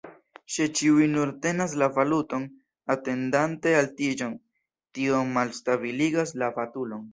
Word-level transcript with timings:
Se 0.53 0.65
ĉiuj 0.77 1.09
nur 1.15 1.33
tenas 1.43 1.75
la 1.81 1.89
valuton, 1.97 2.47
atendante 2.95 3.75
altiĝon, 3.83 4.35
tio 4.99 5.23
malstabiligas 5.37 6.37
la 6.45 6.53
valuton. 6.61 7.09